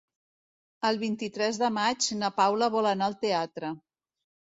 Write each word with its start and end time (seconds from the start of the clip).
El 0.89 0.97
vint-i-tres 1.03 1.61
de 1.65 1.71
maig 1.77 2.09
na 2.25 2.33
Paula 2.41 2.73
vol 2.79 2.93
anar 2.97 3.11
al 3.15 3.19
teatre. 3.25 3.75